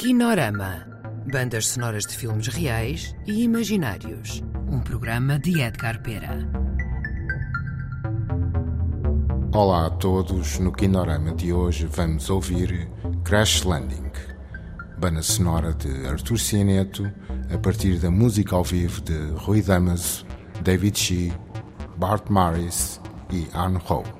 Kinorama. 0.00 0.86
Bandas 1.30 1.66
sonoras 1.66 2.06
de 2.06 2.16
filmes 2.16 2.46
reais 2.46 3.14
e 3.26 3.42
imaginários. 3.42 4.42
Um 4.66 4.80
programa 4.80 5.38
de 5.38 5.60
Edgar 5.60 6.00
Pera. 6.00 6.38
Olá 9.52 9.88
a 9.88 9.90
todos. 9.90 10.58
No 10.58 10.72
Kinorama 10.72 11.34
de 11.34 11.52
hoje 11.52 11.84
vamos 11.84 12.30
ouvir 12.30 12.88
Crash 13.24 13.64
Landing, 13.64 14.10
banda 14.96 15.20
sonora 15.20 15.74
de 15.74 16.06
Artur 16.06 16.38
Cianeto, 16.38 17.04
a 17.54 17.58
partir 17.58 17.98
da 17.98 18.10
música 18.10 18.56
ao 18.56 18.64
vivo 18.64 19.02
de 19.02 19.18
Rui 19.32 19.60
Damaso, 19.60 20.24
David 20.62 20.96
Shee, 20.96 21.32
Bart 21.98 22.30
Morris 22.30 22.98
e 23.30 23.46
Anne 23.52 23.78
Ho. 23.90 24.19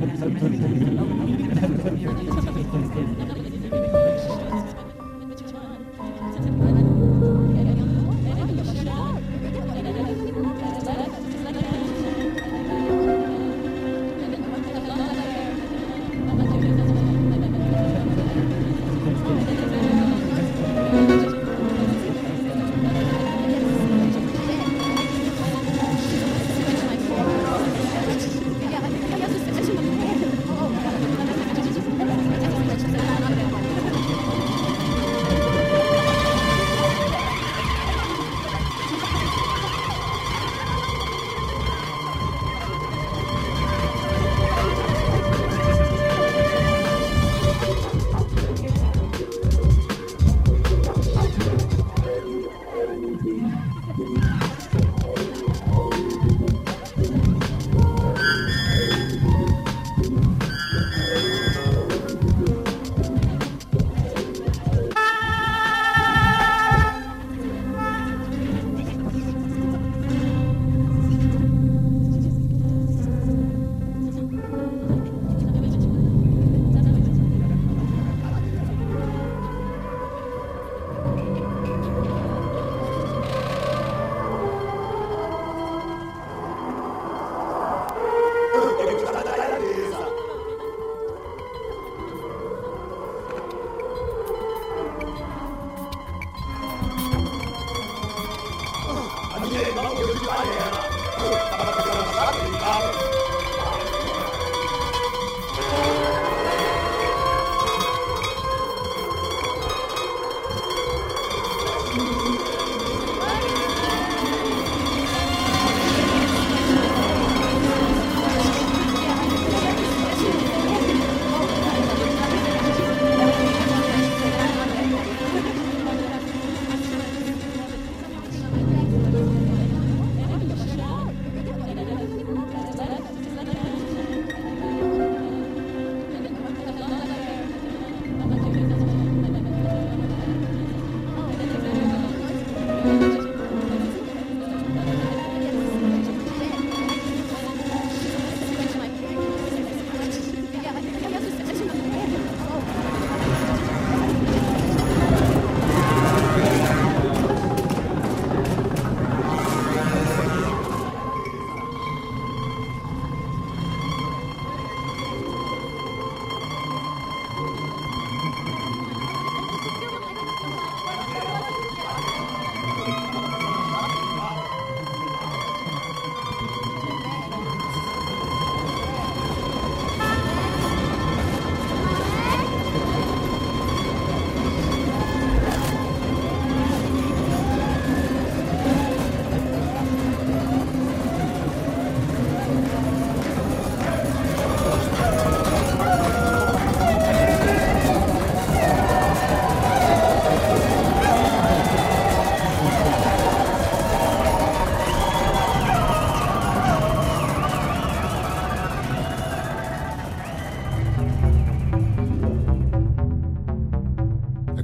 Oh, 101.33 101.80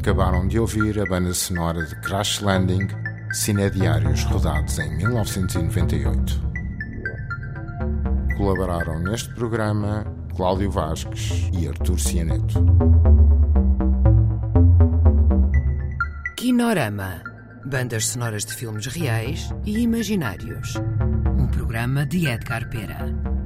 Acabaram 0.07 0.47
de 0.47 0.57
ouvir 0.57 0.97
a 1.01 1.05
banda 1.05 1.33
sonora 1.33 1.85
de 1.85 1.93
Crash 1.97 2.39
Landing, 2.39 2.87
cinediários 3.33 4.23
rodados 4.23 4.79
em 4.79 4.95
1998. 4.95 6.41
Colaboraram 8.37 8.99
neste 8.99 9.33
programa 9.33 10.05
Cláudio 10.33 10.71
Vasques 10.71 11.49
e 11.51 11.67
Artur 11.67 11.99
Cianeto. 11.99 12.65
Kinorama. 16.37 17.21
Bandas 17.65 18.07
sonoras 18.07 18.45
de 18.45 18.53
filmes 18.53 18.85
reais 18.85 19.49
e 19.65 19.79
imaginários. 19.79 20.75
Um 21.37 21.47
programa 21.47 22.05
de 22.05 22.27
Edgar 22.29 22.69
Pera. 22.69 23.36